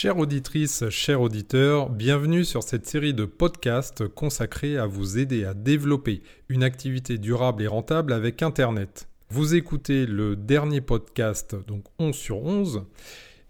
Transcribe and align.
Chères 0.00 0.18
auditrices, 0.18 0.88
chers 0.90 1.20
auditeurs, 1.20 1.90
bienvenue 1.90 2.44
sur 2.44 2.62
cette 2.62 2.86
série 2.86 3.14
de 3.14 3.24
podcasts 3.24 4.06
consacrés 4.06 4.78
à 4.78 4.86
vous 4.86 5.18
aider 5.18 5.44
à 5.44 5.54
développer 5.54 6.22
une 6.48 6.62
activité 6.62 7.18
durable 7.18 7.64
et 7.64 7.66
rentable 7.66 8.12
avec 8.12 8.44
Internet. 8.44 9.08
Vous 9.28 9.56
écoutez 9.56 10.06
le 10.06 10.36
dernier 10.36 10.80
podcast, 10.80 11.56
donc 11.66 11.82
11 11.98 12.14
sur 12.14 12.36
11, 12.44 12.84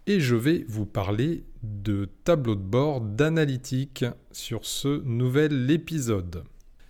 et 0.07 0.19
je 0.19 0.35
vais 0.35 0.65
vous 0.67 0.87
parler 0.87 1.43
de 1.61 2.09
tableau 2.23 2.55
de 2.55 2.61
bord 2.61 3.01
d'analytique 3.01 4.05
sur 4.31 4.65
ce 4.65 5.03
nouvel 5.03 5.69
épisode. 5.69 6.45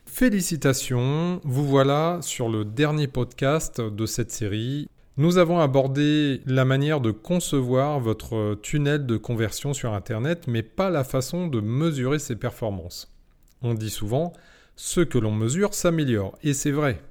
Félicitations, 0.05 1.41
vous 1.43 1.67
voilà 1.67 2.19
sur 2.21 2.47
le 2.47 2.63
dernier 2.63 3.07
podcast 3.07 3.81
de 3.81 4.05
cette 4.05 4.31
série 4.31 4.87
nous 5.19 5.37
avons 5.37 5.59
abordé 5.59 6.39
la 6.45 6.63
manière 6.63 7.01
de 7.01 7.11
concevoir 7.11 7.99
votre 7.99 8.55
tunnel 8.61 9.05
de 9.05 9.17
conversion 9.17 9.73
sur 9.73 9.93
Internet, 9.93 10.45
mais 10.47 10.63
pas 10.63 10.89
la 10.89 11.03
façon 11.03 11.47
de 11.47 11.59
mesurer 11.59 12.19
ses 12.19 12.37
performances. 12.37 13.13
On 13.61 13.73
dit 13.73 13.89
souvent, 13.89 14.31
ce 14.77 15.01
que 15.01 15.17
l'on 15.17 15.33
mesure 15.33 15.73
s'améliore, 15.73 16.37
et 16.41 16.53
c'est 16.53 16.71
vrai. 16.71 17.01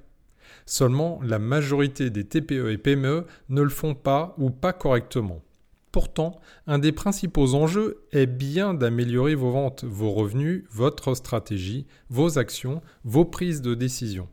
Seulement, 0.65 1.19
la 1.23 1.37
majorité 1.37 2.09
des 2.09 2.23
TPE 2.23 2.71
et 2.71 2.79
PME 2.79 3.27
ne 3.49 3.61
le 3.61 3.69
font 3.69 3.93
pas 3.93 4.33
ou 4.39 4.49
pas 4.49 4.73
correctement. 4.73 5.43
Pourtant, 5.91 6.41
un 6.65 6.79
des 6.79 6.91
principaux 6.91 7.53
enjeux 7.53 8.07
est 8.11 8.25
bien 8.25 8.73
d'améliorer 8.73 9.35
vos 9.35 9.51
ventes, 9.51 9.83
vos 9.83 10.13
revenus, 10.13 10.63
votre 10.71 11.13
stratégie, 11.13 11.85
vos 12.09 12.39
actions, 12.39 12.81
vos 13.03 13.25
prises 13.25 13.61
de 13.61 13.75
décision. 13.75 14.27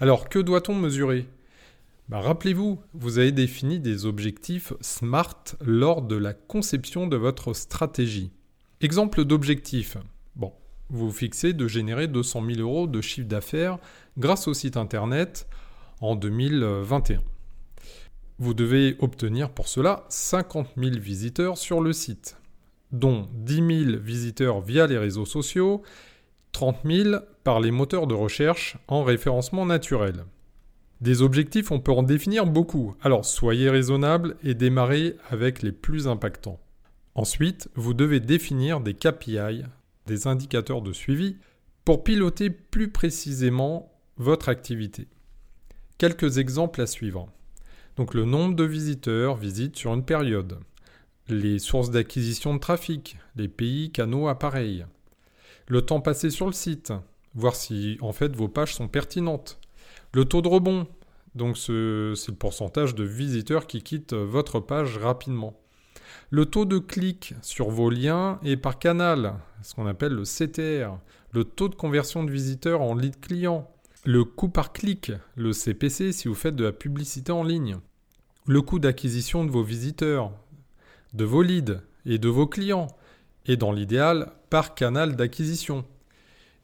Alors, 0.00 0.28
que 0.28 0.40
doit-on 0.40 0.74
mesurer? 0.74 1.28
Bah, 2.10 2.18
rappelez-vous, 2.18 2.80
vous 2.92 3.18
avez 3.18 3.30
défini 3.30 3.78
des 3.78 4.04
objectifs 4.04 4.72
SMART 4.80 5.44
lors 5.64 6.02
de 6.02 6.16
la 6.16 6.34
conception 6.34 7.06
de 7.06 7.16
votre 7.16 7.54
stratégie. 7.54 8.32
Exemple 8.80 9.24
d'objectif. 9.24 9.96
Bon, 10.34 10.52
vous 10.88 11.06
vous 11.06 11.16
fixez 11.16 11.52
de 11.52 11.68
générer 11.68 12.08
200 12.08 12.44
000 12.54 12.60
euros 12.62 12.88
de 12.88 13.00
chiffre 13.00 13.28
d'affaires 13.28 13.78
grâce 14.18 14.48
au 14.48 14.54
site 14.54 14.76
internet 14.76 15.46
en 16.00 16.16
2021. 16.16 17.22
Vous 18.40 18.54
devez 18.54 18.96
obtenir 18.98 19.50
pour 19.50 19.68
cela 19.68 20.04
50 20.08 20.66
000 20.78 20.98
visiteurs 20.98 21.58
sur 21.58 21.80
le 21.80 21.92
site, 21.92 22.38
dont 22.90 23.28
10 23.34 23.84
000 23.84 23.98
visiteurs 24.02 24.60
via 24.60 24.88
les 24.88 24.98
réseaux 24.98 25.26
sociaux, 25.26 25.82
30 26.50 26.78
000 26.84 27.20
par 27.44 27.60
les 27.60 27.70
moteurs 27.70 28.08
de 28.08 28.14
recherche 28.14 28.78
en 28.88 29.04
référencement 29.04 29.64
naturel. 29.64 30.24
Des 31.00 31.22
objectifs, 31.22 31.70
on 31.70 31.80
peut 31.80 31.92
en 31.92 32.02
définir 32.02 32.46
beaucoup, 32.46 32.94
alors 33.00 33.24
soyez 33.24 33.70
raisonnable 33.70 34.36
et 34.42 34.54
démarrez 34.54 35.16
avec 35.30 35.62
les 35.62 35.72
plus 35.72 36.08
impactants. 36.08 36.60
Ensuite, 37.14 37.70
vous 37.74 37.94
devez 37.94 38.20
définir 38.20 38.80
des 38.80 38.94
KPI, 38.94 39.64
des 40.06 40.26
indicateurs 40.26 40.82
de 40.82 40.92
suivi, 40.92 41.36
pour 41.86 42.04
piloter 42.04 42.50
plus 42.50 42.90
précisément 42.90 43.90
votre 44.18 44.50
activité. 44.50 45.08
Quelques 45.96 46.38
exemples 46.38 46.82
à 46.82 46.86
suivre. 46.86 47.28
Donc 47.96 48.14
le 48.14 48.24
nombre 48.24 48.54
de 48.54 48.64
visiteurs 48.64 49.36
visitent 49.36 49.76
sur 49.76 49.94
une 49.94 50.04
période, 50.04 50.58
les 51.28 51.58
sources 51.58 51.90
d'acquisition 51.90 52.54
de 52.54 52.60
trafic, 52.60 53.16
les 53.36 53.48
pays, 53.48 53.90
canaux, 53.90 54.28
appareils, 54.28 54.84
le 55.66 55.82
temps 55.82 56.00
passé 56.00 56.30
sur 56.30 56.46
le 56.46 56.52
site, 56.52 56.92
voir 57.34 57.54
si 57.54 57.96
en 58.00 58.12
fait 58.12 58.34
vos 58.36 58.48
pages 58.48 58.74
sont 58.74 58.88
pertinentes, 58.88 59.58
le 60.12 60.24
taux 60.24 60.42
de 60.42 60.48
rebond, 60.48 60.86
donc 61.34 61.56
c'est 61.56 61.72
le 61.72 62.34
pourcentage 62.38 62.94
de 62.94 63.04
visiteurs 63.04 63.66
qui 63.66 63.82
quittent 63.82 64.14
votre 64.14 64.60
page 64.60 64.98
rapidement. 64.98 65.56
Le 66.30 66.46
taux 66.46 66.64
de 66.64 66.78
clic 66.78 67.34
sur 67.42 67.70
vos 67.70 67.90
liens 67.90 68.38
et 68.44 68.56
par 68.56 68.78
canal, 68.78 69.34
ce 69.62 69.74
qu'on 69.74 69.86
appelle 69.86 70.14
le 70.14 70.22
CTR. 70.22 70.98
Le 71.32 71.44
taux 71.44 71.68
de 71.68 71.74
conversion 71.74 72.24
de 72.24 72.30
visiteurs 72.30 72.82
en 72.82 72.94
lead 72.94 73.20
client. 73.20 73.68
Le 74.04 74.24
coût 74.24 74.48
par 74.48 74.72
clic, 74.72 75.12
le 75.36 75.52
CPC 75.52 76.12
si 76.12 76.28
vous 76.28 76.34
faites 76.34 76.56
de 76.56 76.64
la 76.64 76.72
publicité 76.72 77.30
en 77.32 77.44
ligne. 77.44 77.76
Le 78.46 78.62
coût 78.62 78.78
d'acquisition 78.78 79.44
de 79.44 79.50
vos 79.50 79.62
visiteurs, 79.62 80.32
de 81.12 81.24
vos 81.24 81.42
leads 81.42 81.80
et 82.06 82.18
de 82.18 82.28
vos 82.28 82.46
clients. 82.46 82.88
Et 83.46 83.56
dans 83.56 83.72
l'idéal, 83.72 84.32
par 84.48 84.74
canal 84.74 85.16
d'acquisition. 85.16 85.84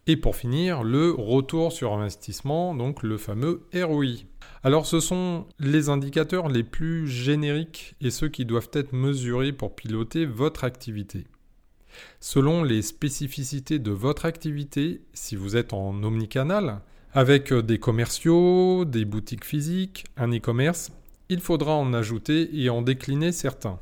Et 0.09 0.17
pour 0.17 0.37
finir, 0.37 0.85
le 0.85 1.11
retour 1.11 1.73
sur 1.73 1.93
investissement, 1.93 2.77
donc 2.77 3.03
le 3.03 3.19
fameux 3.19 3.67
ROI. 3.75 4.25
Alors 4.63 4.87
ce 4.87 5.01
sont 5.01 5.47
les 5.59 5.89
indicateurs 5.89 6.49
les 6.49 6.63
plus 6.63 7.09
génériques 7.09 7.97
et 8.01 8.11
ceux 8.11 8.29
qui 8.29 8.45
doivent 8.45 8.71
être 8.73 8.93
mesurés 8.93 9.53
pour 9.53 9.75
piloter 9.75 10.25
votre 10.25 10.63
activité. 10.63 11.25
Selon 12.21 12.63
les 12.63 12.83
spécificités 12.83 13.81
de 13.81 13.91
votre 13.91 14.27
activité, 14.27 15.03
si 15.13 15.35
vous 15.35 15.57
êtes 15.57 15.73
en 15.73 16.03
omnicanal, 16.05 16.83
avec 17.13 17.53
des 17.53 17.79
commerciaux, 17.79 18.85
des 18.85 19.05
boutiques 19.05 19.45
physiques, 19.45 20.05
un 20.17 20.31
e-commerce, 20.31 20.93
il 21.29 21.41
faudra 21.41 21.75
en 21.75 21.93
ajouter 21.95 22.49
et 22.53 22.71
en 22.71 22.83
décliner 22.83 23.33
certains. 23.33 23.81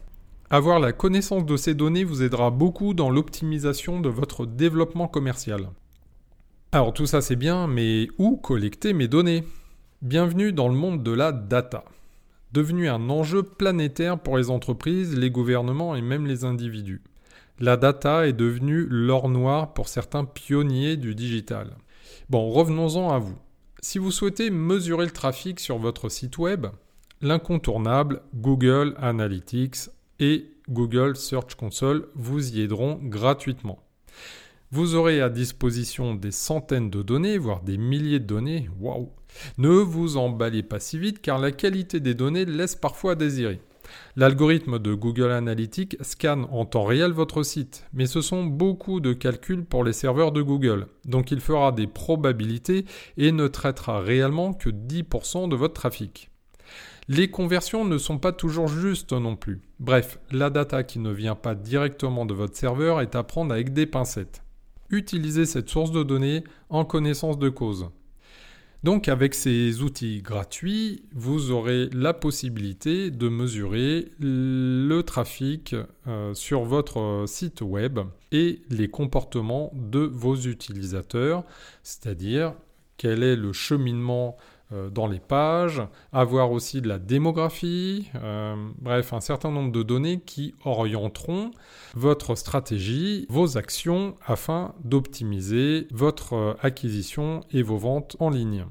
Avoir 0.49 0.81
la 0.81 0.93
connaissance 0.93 1.45
de 1.45 1.57
ces 1.57 1.75
données 1.75 2.05
vous 2.05 2.23
aidera 2.23 2.51
beaucoup 2.51 2.95
dans 2.95 3.11
l'optimisation 3.11 4.01
de 4.01 4.09
votre 4.09 4.47
développement 4.47 5.09
commercial. 5.09 5.69
Alors 6.75 6.93
tout 6.93 7.07
ça 7.07 7.21
c'est 7.21 7.37
bien, 7.37 7.69
mais 7.69 8.09
où 8.19 8.37
collecter 8.37 8.95
mes 8.95 9.07
données? 9.07 9.45
Bienvenue 10.03 10.53
dans 10.53 10.67
le 10.67 10.75
monde 10.75 11.05
de 11.05 11.13
la 11.13 11.31
data, 11.31 11.85
devenu 12.51 12.89
un 12.89 13.11
enjeu 13.11 13.45
planétaire 13.45 14.19
pour 14.19 14.37
les 14.39 14.51
entreprises, 14.51 15.17
les 15.17 15.31
gouvernements 15.31 15.95
et 15.95 16.03
même 16.03 16.27
les 16.27 16.45
individus. 16.45 17.01
La 17.61 17.77
data 17.77 18.27
est 18.27 18.33
devenue 18.33 18.89
l'or 18.91 19.29
noir 19.29 19.73
pour 19.73 19.87
certains 19.87 20.25
pionniers 20.25 20.97
du 20.97 21.15
digital. 21.15 21.77
Bon, 22.29 22.51
revenons-en 22.51 23.13
à 23.13 23.21
vous. 23.21 23.39
Si 23.81 23.99
vous 24.01 24.11
souhaitez 24.11 24.51
mesurer 24.51 25.05
le 25.05 25.13
trafic 25.13 25.61
sur 25.61 25.79
votre 25.79 26.09
site 26.09 26.39
web, 26.39 26.67
l'incontournable 27.21 28.21
Google 28.35 28.97
Analytics 28.99 29.91
et 30.19 30.51
Google 30.69 31.15
Search 31.15 31.55
Console 31.55 32.09
vous 32.17 32.57
y 32.57 32.63
aideront 32.63 32.99
gratuitement. 33.01 33.79
Vous 34.75 34.97
aurez 34.97 35.21
à 35.21 35.29
disposition 35.29 36.17
des 36.17 36.33
centaines 36.33 36.91
de 36.91 37.01
données, 37.01 37.39
voire 37.39 37.63
des 37.63 37.79
milliers 37.79 38.19
de 38.19 38.25
données. 38.25 38.69
Waouh 38.81 39.13
Ne 39.57 39.69
vous 39.69 40.17
emballez 40.17 40.65
pas 40.65 40.81
si 40.81 40.99
vite 40.99 41.23
car 41.23 41.39
la 41.39 41.53
qualité 41.53 42.01
des 42.01 42.15
données 42.15 42.45
laisse 42.45 42.75
parfois 42.75 43.13
à 43.13 43.15
désirer. 43.15 43.61
L'algorithme 44.17 44.81
de 44.81 44.93
Google 44.93 45.31
Analytics 45.31 45.97
scanne 46.01 46.49
en 46.51 46.65
temps 46.65 46.83
réel 46.83 47.13
votre 47.13 47.45
site, 47.45 47.87
mais 47.93 48.07
ce 48.07 48.21
sont 48.21 48.43
beaucoup 48.43 48.99
de 48.99 49.13
calculs 49.13 49.65
pour 49.65 49.85
les 49.85 49.93
serveurs 49.93 50.33
de 50.33 50.43
Google, 50.43 50.89
donc 51.05 51.31
il 51.31 51.39
fera 51.39 51.71
des 51.71 51.87
probabilités 51.87 52.85
et 53.17 53.31
ne 53.31 53.47
traitera 53.47 54.01
réellement 54.01 54.55
que 54.55 54.71
10% 54.71 55.49
de 55.49 55.55
votre 55.55 55.75
trafic. 55.75 56.33
Les 57.07 57.31
conversions 57.31 57.85
ne 57.85 57.97
sont 57.97 58.19
pas 58.19 58.33
toujours 58.33 58.67
justes 58.67 59.13
non 59.13 59.37
plus. 59.37 59.63
Bref, 59.79 60.19
la 60.33 60.51
data 60.51 60.83
qui 60.83 60.99
ne 60.99 61.13
vient 61.13 61.37
pas 61.37 61.55
directement 61.55 62.27
de 62.27 62.35
votre 62.35 62.57
serveur 62.57 63.01
est 63.01 63.15
à 63.15 63.23
prendre 63.23 63.53
avec 63.53 63.73
des 63.73 63.87
pincettes 63.87 64.44
utilisez 64.97 65.47
cette 65.47 65.69
source 65.69 65.91
de 65.91 66.03
données 66.03 66.45
en 66.71 66.85
connaissance 66.85 67.39
de 67.39 67.49
cause. 67.49 67.89
Donc 68.85 69.09
avec 69.09 69.35
ces 69.35 69.81
outils 69.81 70.21
gratuits, 70.21 71.05
vous 71.15 71.51
aurez 71.51 71.89
la 71.95 72.13
possibilité 72.13 73.11
de 73.11 73.31
mesurer 73.31 74.11
le 74.21 75.01
trafic 75.01 75.75
euh, 76.07 76.35
sur 76.35 76.65
votre 76.65 77.25
site 77.27 77.63
web 77.63 78.01
et 78.31 78.61
les 78.69 78.89
comportements 78.89 79.73
de 79.75 80.01
vos 80.01 80.37
utilisateurs, 80.37 81.45
c'est-à-dire 81.83 82.53
quel 82.99 83.23
est 83.23 83.37
le 83.37 83.55
cheminement 83.55 84.37
euh, 84.37 84.54
dans 84.91 85.07
les 85.07 85.21
pages, 85.21 85.83
avoir 86.13 86.51
aussi 86.51 86.81
de 86.81 86.89
la 86.89 86.99
démographie, 86.99 88.11
euh, 88.15 88.55
bref, 88.79 89.13
un 89.13 89.21
certain 89.21 89.51
nombre 89.51 89.73
de 89.73 89.83
données 89.83 90.21
qui 90.25 90.55
orienteront 90.65 91.51
votre 91.95 92.35
stratégie, 92.35 93.27
vos 93.29 93.57
actions 93.59 94.17
afin 94.27 94.75
d'optimiser 94.83 95.87
votre 95.93 96.33
euh, 96.33 96.55
acquisition 96.63 97.43
et 97.53 97.63
vos 97.63 97.77
ventes 97.77 98.17
en 98.21 98.31
ligne. 98.31 98.65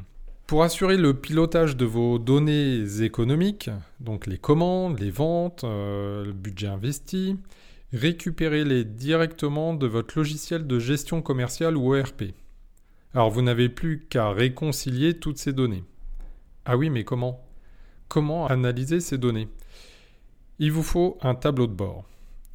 Pour 0.48 0.64
assurer 0.64 0.98
le 0.98 1.14
pilotage 1.14 1.78
de 1.78 1.86
vos 1.86 2.20
données 2.20 2.84
économiques, 3.02 3.70
donc 4.00 4.28
les 4.28 4.38
commandes, 4.38 5.00
les 5.00 5.10
ventes, 5.10 5.64
le 5.64 6.34
budget 6.34 6.68
investi, 6.68 7.38
récupérez-les 7.94 8.84
directement 8.84 9.74
de 9.74 9.88
votre 9.88 10.18
logiciel 10.18 10.68
de 10.68 10.80
gestion 10.80 11.22
commerciale 11.22 11.78
ou 11.78 11.96
ERP. 11.96 12.34
Alors 13.14 13.30
vous 13.30 13.44
n'avez 13.44 13.70
plus 13.70 14.06
qu'à 14.10 14.32
réconcilier 14.32 15.20
toutes 15.20 15.38
ces 15.38 15.54
données. 15.54 15.84
Ah 16.66 16.78
oui, 16.78 16.90
mais 16.90 17.04
comment? 17.04 17.46
Comment 18.08 18.48
analyser 18.48 19.02
ces 19.02 19.20
données? 19.20 19.50
Il 20.58 20.72
vous 20.72 20.84
faut 20.84 21.18
un 21.22 21.36
tableau 21.36 21.68
de 21.68 21.74
bord. 21.74 22.06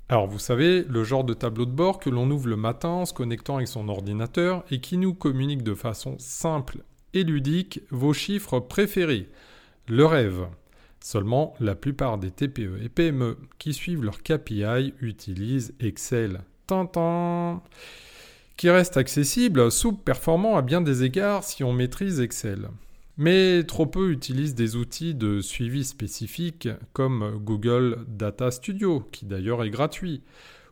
Alors 0.09 0.27
vous 0.27 0.39
savez, 0.39 0.83
le 0.83 1.05
genre 1.05 1.23
de 1.23 1.35
tableau 1.35 1.65
de 1.65 1.71
bord 1.71 2.01
que 2.01 2.11
l'on 2.11 2.31
ouvre 2.31 2.49
le 2.49 2.57
matin 2.57 2.89
en 2.89 3.05
se 3.05 3.13
connectant 3.13 3.57
avec 3.57 3.69
son 3.69 3.89
ordinateur 3.89 4.65
et 4.71 4.81
qui 4.81 4.97
nous 4.97 5.15
communique 5.15 5.63
de 5.63 5.75
façon 5.75 6.17
simple 6.19 6.83
et 7.15 7.23
ludique 7.23 7.83
vos 7.91 8.13
chiffres 8.13 8.59
préférés. 8.59 9.29
Le 9.87 10.07
rêve. 10.07 10.49
Seulement, 11.01 11.55
la 11.61 11.77
plupart 11.77 12.19
des 12.19 12.33
TPE 12.33 12.83
et 12.83 12.89
PME 12.89 13.39
qui 13.59 13.75
suivent 13.75 14.03
leur 14.03 14.23
KPI 14.23 14.95
utilisent 15.01 15.75
Excel. 15.79 16.41
Tintin 16.67 17.63
Qui 18.59 18.71
reste 18.71 18.97
accessible, 18.97 19.71
sous-performant 19.71 20.57
à 20.57 20.63
bien 20.63 20.81
des 20.81 21.05
égards 21.05 21.45
si 21.45 21.63
on 21.63 21.73
maîtrise 21.73 22.19
Excel. 22.19 22.69
Mais 23.17 23.63
trop 23.63 23.87
peu 23.87 24.11
utilisent 24.11 24.57
des 24.57 24.75
outils 24.75 25.15
de 25.15 25.41
suivi 25.41 25.85
spécifiques 25.85 26.69
comme 26.93 27.39
Google 27.39 28.05
Data 28.09 28.51
Studio, 28.51 29.09
qui 29.13 29.27
d'ailleurs 29.27 29.63
est 29.63 29.71
gratuit, 29.71 30.25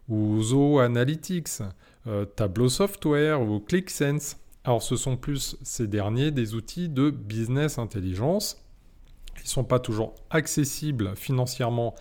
ou 0.08 0.42
Zoho 0.42 0.80
Analytics, 0.80 1.62
euh, 2.08 2.24
Tableau 2.24 2.68
Software 2.68 3.40
ou 3.40 3.60
ClickSense. 3.60 4.36
Alors 4.64 4.82
ce 4.82 4.96
sont 4.96 5.16
plus 5.16 5.56
ces 5.62 5.86
derniers 5.86 6.32
des 6.32 6.56
outils 6.56 6.88
de 6.88 7.10
business 7.10 7.78
intelligence. 7.78 8.60
Ils 9.36 9.44
ne 9.44 9.48
sont 9.48 9.64
pas 9.64 9.78
toujours 9.78 10.16
accessibles 10.30 11.14
financièrement 11.14 11.94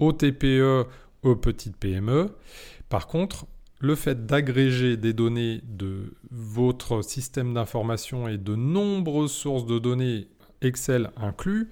aux 0.00 0.12
TPE, 0.12 0.84
aux 1.22 1.36
petites 1.36 1.78
PME. 1.78 2.26
Par 2.90 3.06
contre, 3.06 3.46
le 3.80 3.94
fait 3.94 4.26
d'agréger 4.26 4.96
des 4.96 5.12
données 5.12 5.62
de 5.64 6.14
votre 6.30 7.02
système 7.02 7.54
d'information 7.54 8.28
et 8.28 8.38
de 8.38 8.54
nombreuses 8.54 9.32
sources 9.32 9.66
de 9.66 9.78
données 9.78 10.28
Excel 10.62 11.10
inclus, 11.16 11.70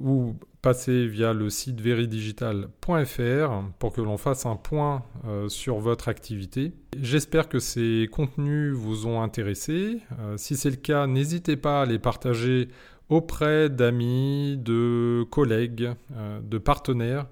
ou 0.01 0.35
passez 0.61 1.07
via 1.07 1.33
le 1.33 1.49
site 1.49 1.81
veridigital.fr 1.81 3.51
pour 3.79 3.93
que 3.93 4.01
l'on 4.01 4.19
fasse 4.19 4.45
un 4.45 4.57
point 4.57 5.03
sur 5.49 5.79
votre 5.79 6.09
activité. 6.09 6.73
J'espère 7.01 7.49
que 7.49 7.59
ces 7.59 8.09
contenus 8.13 8.75
vous 8.75 9.07
ont 9.07 9.23
intéressé. 9.23 9.99
si 10.37 10.57
c'est 10.57 10.71
le 10.71 10.77
cas, 10.77 11.07
n'hésitez 11.07 11.57
pas 11.57 11.83
à 11.83 11.87
les 11.87 11.99
partager 11.99 12.69
auprès 13.13 13.69
d'amis, 13.69 14.57
de 14.59 15.25
collègues, 15.31 15.91
euh, 16.17 16.41
de 16.41 16.59
partenaires 16.59 17.27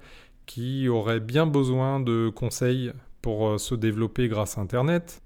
qui 0.47 0.89
auraient 0.89 1.21
bien 1.21 1.47
besoin 1.47 2.01
de 2.01 2.31
conseils 2.35 2.93
pour 3.23 3.49
euh, 3.49 3.59
se 3.59 3.75
développer 3.75 4.29
grâce 4.29 4.59
à 4.59 4.61
Internet. 4.61 5.23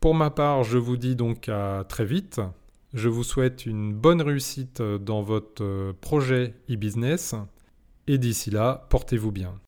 Pour 0.00 0.14
ma 0.14 0.30
part, 0.30 0.64
je 0.64 0.78
vous 0.78 0.96
dis 0.96 1.14
donc 1.14 1.48
à 1.48 1.84
très 1.88 2.04
vite. 2.04 2.40
Je 2.94 3.08
vous 3.08 3.24
souhaite 3.24 3.66
une 3.66 3.92
bonne 3.92 4.22
réussite 4.22 4.80
dans 4.80 5.22
votre 5.22 5.62
euh, 5.62 5.92
projet 6.00 6.54
e-business. 6.70 7.34
Et 8.06 8.16
d'ici 8.16 8.50
là, 8.50 8.86
portez-vous 8.88 9.30
bien. 9.30 9.54